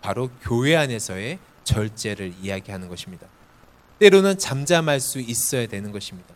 바로 0.00 0.30
교회 0.42 0.74
안에서의 0.74 1.38
절제를 1.64 2.34
이야기하는 2.42 2.88
것입니다. 2.88 3.26
때로는 3.98 4.38
잠잠할 4.38 5.00
수 5.00 5.20
있어야 5.20 5.66
되는 5.66 5.92
것입니다. 5.92 6.34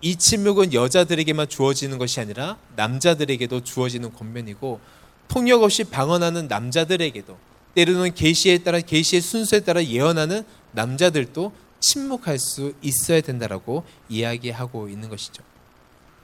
이 0.00 0.16
침묵은 0.16 0.72
여자들에게만 0.72 1.48
주어지는 1.48 1.98
것이 1.98 2.20
아니라 2.20 2.56
남자들에게도 2.76 3.64
주어지는 3.64 4.12
권면이고 4.12 4.80
통역 5.28 5.62
없이 5.62 5.84
방언하는 5.84 6.48
남자들에게도 6.48 7.36
때로는 7.74 8.14
계시에 8.14 8.58
따라 8.58 8.80
계시의 8.80 9.22
순서에 9.22 9.60
따라 9.60 9.84
예언하는 9.84 10.42
남자들도 10.72 11.52
침묵할 11.80 12.38
수 12.38 12.74
있어야 12.82 13.20
된다라고 13.20 13.84
이야기하고 14.08 14.88
있는 14.88 15.08
것이죠. 15.08 15.42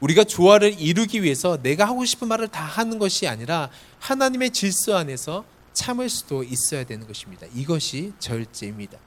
우리가 0.00 0.24
조화를 0.24 0.78
이루기 0.80 1.22
위해서 1.22 1.60
내가 1.62 1.86
하고 1.86 2.04
싶은 2.04 2.28
말을 2.28 2.48
다 2.48 2.62
하는 2.62 2.98
것이 2.98 3.26
아니라 3.26 3.70
하나님의 4.00 4.50
질서 4.50 4.96
안에서 4.96 5.44
참을 5.72 6.08
수도 6.08 6.42
있어야 6.44 6.84
되는 6.84 7.06
것입니다. 7.06 7.46
이것이 7.54 8.12
절제입니다. 8.18 8.98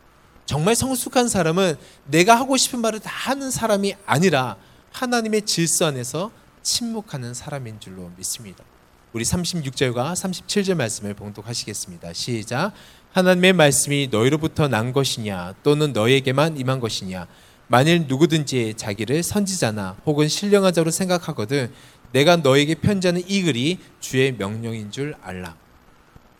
정말 0.45 0.75
성숙한 0.75 1.27
사람은 1.27 1.75
내가 2.05 2.39
하고 2.39 2.57
싶은 2.57 2.79
말을 2.79 2.99
다 2.99 3.11
하는 3.11 3.51
사람이 3.51 3.95
아니라 4.05 4.57
하나님의 4.91 5.43
질서 5.43 5.85
안에서 5.85 6.31
침묵하는 6.63 7.33
사람인 7.33 7.79
줄로 7.79 8.11
믿습니다. 8.17 8.63
우리 9.13 9.23
36절과 9.23 10.13
37절 10.13 10.75
말씀을 10.75 11.13
봉독하시겠습니다. 11.13 12.11
시작. 12.11 12.73
하나님의 13.13 13.53
말씀이 13.53 14.09
너희로부터 14.11 14.67
난 14.67 14.91
것이냐 14.91 15.55
또는 15.63 15.93
너에게만 15.93 16.57
임한 16.59 16.81
것이냐 16.81 17.25
만일 17.67 18.05
누구든지 18.07 18.73
자기를 18.75 19.23
선지자나 19.23 19.97
혹은 20.05 20.27
신령한 20.27 20.73
자로 20.73 20.91
생각하거든 20.91 21.71
내가 22.11 22.37
너에게 22.37 22.75
편지하는 22.75 23.23
이 23.27 23.43
글이 23.43 23.79
주의 24.01 24.33
명령인 24.33 24.91
줄 24.91 25.15
알라. 25.21 25.55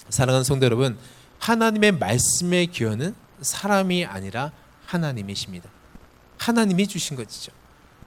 사랑하는 0.09 0.43
성도 0.43 0.65
여러분, 0.65 0.97
하나님의 1.39 1.93
말씀의 1.93 2.67
기원은 2.67 3.15
사람이 3.41 4.05
아니라 4.05 4.51
하나님이십니다. 4.85 5.69
하나님이 6.37 6.87
주신 6.87 7.15
것이죠. 7.17 7.51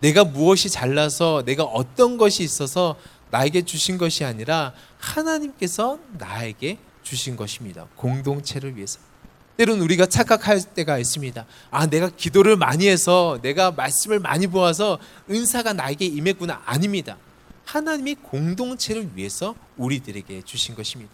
내가 0.01 0.25
무엇이 0.25 0.71
잘나서 0.71 1.43
내가 1.45 1.65
어떤 1.65 2.17
것이 2.17 2.43
있어서 2.43 2.97
나에게 3.31 3.63
주신 3.63 3.99
것이 3.99 4.25
아니라 4.25 4.73
하나님께서 4.99 5.99
나에게 6.19 6.79
주신 7.03 7.37
것입니다. 7.37 7.87
공동체를 7.97 8.77
위해서. 8.77 8.99
때로는 9.57 9.83
우리가 9.83 10.07
착각할 10.07 10.63
때가 10.63 10.99
있습니다. 10.99 11.45
아, 11.71 11.87
내가 11.87 12.09
기도를 12.09 12.57
많이 12.57 12.89
해서 12.89 13.39
내가 13.43 13.71
말씀을 13.71 14.19
많이 14.19 14.47
보아서 14.47 14.99
은사가 15.31 15.75
나에게 15.75 16.07
임했구나. 16.07 16.63
아닙니다. 16.65 17.19
하나님이 17.67 18.15
공동체를 18.17 19.11
위해서 19.15 19.55
우리들에게 19.77 20.43
주신 20.43 20.75
것입니다. 20.75 21.13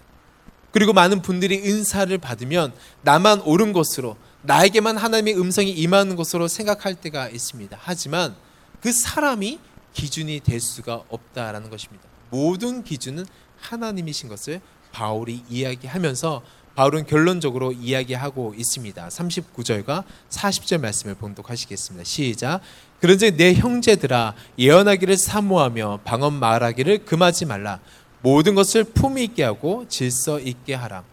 그리고 0.71 0.93
많은 0.93 1.23
분들이 1.23 1.59
은사를 1.59 2.17
받으면 2.19 2.73
나만 3.03 3.41
옳은 3.41 3.73
것으로 3.73 4.17
나에게만 4.43 4.97
하나님의 4.97 5.39
음성이 5.41 5.73
임하는 5.73 6.17
것으로 6.17 6.49
생각할 6.49 6.95
때가 6.95 7.29
있습니다. 7.29 7.77
하지만 7.81 8.37
그 8.81 8.93
사람이 8.93 9.59
기준이 9.97 10.41
될 10.41 10.61
수가 10.61 11.05
없다라는 11.09 11.71
것입니다. 11.71 12.05
모든 12.31 12.85
기준은 12.85 13.25
하나님이신 13.61 14.29
것을 14.29 14.61
바울이 14.93 15.43
이야기하면서 15.49 16.43
바울은 16.75 17.07
결론적으로 17.07 17.73
이야기하고 17.73 18.53
있습니다. 18.55 19.09
39절과 19.09 20.05
40절 20.29 20.81
말씀을 20.83 21.15
봉독하시겠습니다. 21.15 22.05
시작. 22.05 22.61
그런즉 23.01 23.37
내 23.37 23.55
형제들아 23.55 24.35
예언하기를 24.59 25.17
사모하며 25.17 26.01
방언 26.05 26.35
말하기를 26.35 27.07
금하지 27.07 27.47
말라. 27.47 27.81
모든 28.21 28.55
것을 28.55 28.85
품위 28.85 29.25
있게 29.25 29.45
하고 29.45 29.87
질서 29.89 30.39
있게 30.39 30.75
하라. 30.75 31.05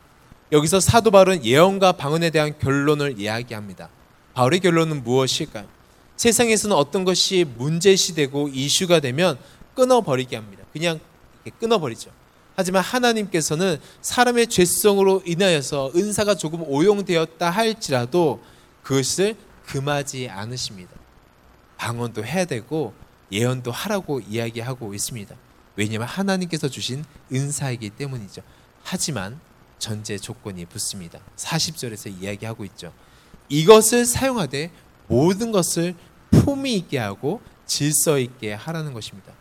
여기서 0.51 0.81
사도 0.81 1.09
바울은 1.09 1.45
예언과 1.45 1.93
방언에 1.93 2.31
대한 2.31 2.59
결론을 2.59 3.17
이야기합니다. 3.17 3.87
바울의 4.33 4.59
결론은 4.59 5.03
무엇일까요? 5.03 5.82
세상에서는 6.23 6.73
어떤 6.73 7.03
것이 7.03 7.43
문제시 7.57 8.15
되고 8.15 8.47
이슈가 8.47 9.01
되면 9.01 9.37
끊어버리게 9.75 10.37
합니다. 10.37 10.63
그냥 10.71 11.01
끊어버리죠. 11.59 12.11
하지만 12.55 12.81
하나님께서는 12.81 13.77
사람의 14.01 14.47
죄성으로 14.47 15.23
인하여서 15.25 15.91
은사가 15.93 16.35
조금 16.35 16.63
오용되었다 16.63 17.49
할지라도 17.49 18.41
그것을 18.83 19.35
금하지 19.65 20.29
않으십니다. 20.29 20.91
방언도 21.75 22.23
해야 22.23 22.45
되고 22.45 22.93
예언도 23.29 23.71
하라고 23.71 24.21
이야기하고 24.21 24.93
있습니다. 24.93 25.35
왜냐하면 25.75 26.07
하나님께서 26.07 26.69
주신 26.69 27.03
은사이기 27.33 27.89
때문이죠. 27.89 28.43
하지만 28.81 29.41
전제 29.77 30.17
조건이 30.17 30.63
붙습니다. 30.67 31.19
40절에서 31.35 32.21
이야기하고 32.21 32.63
있죠. 32.63 32.93
이것을 33.49 34.05
사용하되 34.05 34.71
모든 35.07 35.51
것을 35.51 35.95
품이 36.43 36.75
있게 36.75 36.97
하고 36.97 37.41
질서 37.65 38.19
있게 38.19 38.53
하라는 38.53 38.93
것입니다. 38.93 39.31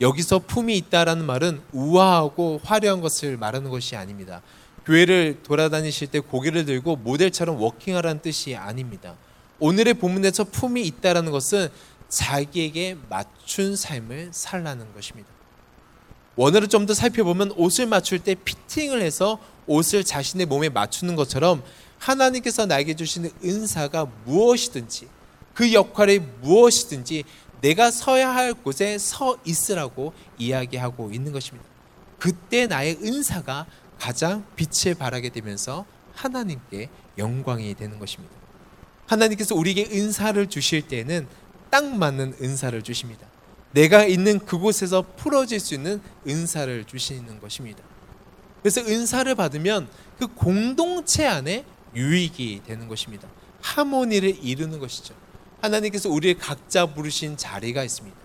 여기서 0.00 0.40
품이 0.40 0.76
있다라는 0.76 1.24
말은 1.24 1.62
우아하고 1.72 2.60
화려한 2.62 3.00
것을 3.00 3.36
말하는 3.38 3.70
것이 3.70 3.96
아닙니다. 3.96 4.42
교회를 4.84 5.42
돌아다니실 5.42 6.08
때 6.08 6.20
고개를 6.20 6.64
들고 6.64 6.96
모델처럼 6.96 7.60
워킹하라는 7.60 8.20
뜻이 8.20 8.54
아닙니다. 8.56 9.14
오늘의 9.60 9.94
본문에서 9.94 10.44
품이 10.44 10.82
있다라는 10.82 11.30
것은 11.30 11.68
자기에게 12.08 12.98
맞춘 13.08 13.76
삶을 13.76 14.30
살라는 14.32 14.92
것입니다. 14.92 15.30
원어를 16.36 16.68
좀 16.68 16.86
더 16.86 16.94
살펴보면 16.94 17.52
옷을 17.56 17.86
맞출 17.86 18.18
때 18.18 18.34
피팅을 18.34 19.00
해서 19.00 19.38
옷을 19.66 20.02
자신의 20.02 20.46
몸에 20.46 20.68
맞추는 20.68 21.14
것처럼 21.14 21.62
하나님께서 21.98 22.66
나에게 22.66 22.96
주시는 22.96 23.30
은사가 23.44 24.08
무엇이든지 24.24 25.08
그 25.54 25.72
역할이 25.72 26.20
무엇이든지 26.40 27.24
내가 27.60 27.90
서야 27.90 28.34
할 28.34 28.54
곳에 28.54 28.98
서 28.98 29.38
있으라고 29.44 30.12
이야기하고 30.38 31.12
있는 31.12 31.32
것입니다. 31.32 31.68
그때 32.18 32.66
나의 32.66 32.98
은사가 33.02 33.66
가장 33.98 34.44
빛을 34.56 34.94
발하게 34.94 35.28
되면서 35.28 35.86
하나님께 36.14 36.88
영광이 37.18 37.74
되는 37.74 37.98
것입니다. 37.98 38.34
하나님께서 39.06 39.54
우리에게 39.54 39.88
은사를 39.92 40.48
주실 40.48 40.88
때는 40.88 41.26
딱 41.70 41.84
맞는 41.84 42.36
은사를 42.42 42.82
주십니다. 42.82 43.26
내가 43.72 44.04
있는 44.04 44.38
그곳에서 44.38 45.02
풀어질 45.16 45.60
수 45.60 45.74
있는 45.74 46.00
은사를 46.26 46.84
주시는 46.84 47.40
것입니다. 47.40 47.82
그래서 48.60 48.80
은사를 48.80 49.34
받으면 49.34 49.88
그 50.18 50.26
공동체 50.26 51.26
안에 51.26 51.64
유익이 51.94 52.62
되는 52.66 52.88
것입니다. 52.88 53.28
하모니를 53.60 54.38
이루는 54.42 54.78
것이죠. 54.78 55.14
하나님께서 55.62 56.10
우리의 56.10 56.36
각자 56.38 56.86
부르신 56.86 57.36
자리가 57.36 57.84
있습니다. 57.84 58.16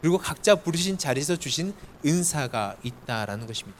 그리고 0.00 0.18
각자 0.18 0.54
부르신 0.54 0.96
자리에서 0.96 1.36
주신 1.36 1.74
은사가 2.04 2.76
있다라는 2.82 3.46
것입니다. 3.46 3.78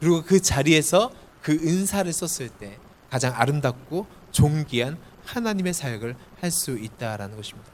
그리고 0.00 0.22
그 0.22 0.40
자리에서 0.40 1.12
그 1.42 1.52
은사를 1.52 2.10
썼을 2.12 2.48
때 2.48 2.78
가장 3.10 3.34
아름답고 3.34 4.06
존귀한 4.32 4.96
하나님의 5.24 5.74
사역을 5.74 6.16
할 6.40 6.50
수 6.50 6.78
있다라는 6.78 7.36
것입니다. 7.36 7.68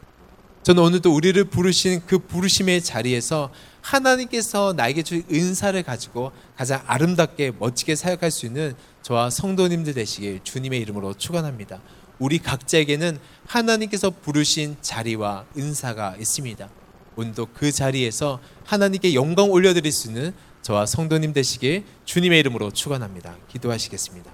저는 0.62 0.82
오늘도 0.82 1.12
우리를 1.12 1.42
부르신 1.44 2.02
그 2.06 2.18
부르심의 2.18 2.82
자리에서 2.82 3.50
하나님께서 3.80 4.72
나에게 4.74 5.02
주신 5.02 5.24
은사를 5.30 5.82
가지고 5.82 6.32
가장 6.56 6.82
아름답게 6.86 7.52
멋지게 7.58 7.96
사역할 7.96 8.30
수 8.30 8.46
있는 8.46 8.74
저와 9.02 9.28
성도님들 9.30 9.94
되시길 9.94 10.40
주님의 10.44 10.80
이름으로 10.80 11.14
축원합니다. 11.14 11.80
우리 12.22 12.38
각자에게는 12.38 13.18
하나님께서 13.46 14.10
부르신 14.10 14.76
자리와 14.80 15.44
은사가 15.58 16.14
있습니다. 16.20 16.68
오늘도 17.16 17.48
그 17.52 17.72
자리에서 17.72 18.38
하나님께 18.64 19.14
영광 19.14 19.50
올려드릴 19.50 19.90
수 19.90 20.06
있는 20.06 20.32
저와 20.62 20.86
성도님 20.86 21.32
되시길 21.32 21.82
주님의 22.04 22.38
이름으로 22.38 22.70
축원합니다. 22.70 23.34
기도하시겠습니다. 23.50 24.30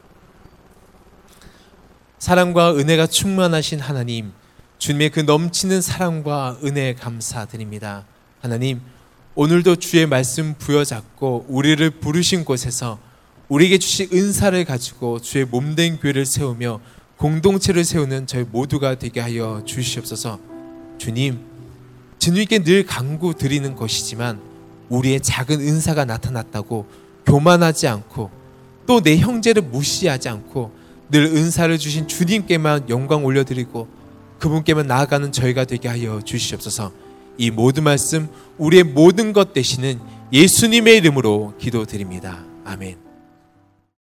사랑과 2.18 2.74
은혜가 2.76 3.06
충만하신 3.06 3.80
하나님, 3.80 4.32
주님의 4.76 5.08
그 5.08 5.20
넘치는 5.20 5.80
사랑과 5.80 6.58
은혜 6.62 6.94
감사드립니다. 6.94 8.04
하나님, 8.42 8.82
오늘도 9.34 9.76
주의 9.76 10.04
말씀 10.04 10.54
부여잡고 10.58 11.46
우리를 11.48 11.88
부르신 11.88 12.44
곳에서 12.44 12.98
우리에게 13.48 13.78
주신 13.78 14.10
은사를 14.12 14.62
가지고 14.66 15.20
주의 15.20 15.46
몸된 15.46 16.00
교회를 16.00 16.26
세우며 16.26 16.80
공동체를 17.18 17.84
세우는 17.84 18.26
저희 18.26 18.44
모두가 18.44 18.94
되게 18.94 19.20
하여 19.20 19.62
주시옵소서. 19.64 20.38
주님, 20.98 21.40
주님께 22.18 22.60
늘 22.64 22.86
강구 22.86 23.34
드리는 23.34 23.74
것이지만 23.74 24.40
우리의 24.88 25.20
작은 25.20 25.60
은사가 25.60 26.04
나타났다고 26.04 26.86
교만하지 27.26 27.88
않고 27.88 28.30
또 28.86 29.00
내 29.00 29.18
형제를 29.18 29.62
무시하지 29.62 30.28
않고 30.30 30.72
늘 31.10 31.24
은사를 31.24 31.76
주신 31.78 32.08
주님께만 32.08 32.88
영광 32.88 33.24
올려드리고 33.24 33.86
그분께만 34.38 34.86
나아가는 34.86 35.30
저희가 35.30 35.64
되게 35.64 35.88
하여 35.88 36.20
주시옵소서. 36.24 36.92
이 37.36 37.50
모든 37.50 37.84
말씀 37.84 38.28
우리의 38.56 38.84
모든 38.84 39.32
것 39.32 39.52
되시는 39.52 40.00
예수님의 40.32 40.98
이름으로 40.98 41.54
기도드립니다. 41.58 42.44
아멘. 42.64 43.07